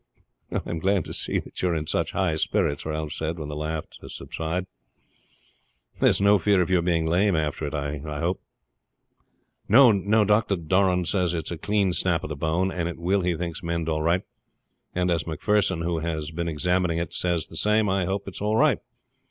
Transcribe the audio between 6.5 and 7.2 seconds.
of your being